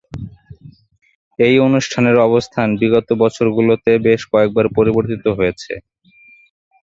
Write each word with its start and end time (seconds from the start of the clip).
এই 1.39 1.55
অনুষ্ঠানের 1.67 2.17
অবস্থান 2.27 2.67
বিগত 2.81 3.07
বছরগুলোতে 3.21 3.91
বেশ 4.07 4.21
কয়েকবার 4.31 4.65
পরিবর্তিত 4.77 5.25
হয়েছে। 5.37 5.73